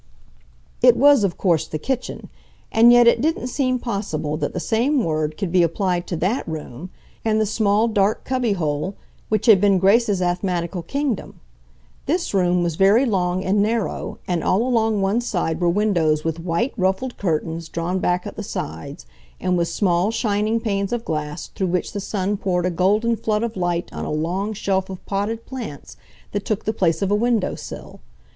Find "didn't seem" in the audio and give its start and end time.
3.21-3.77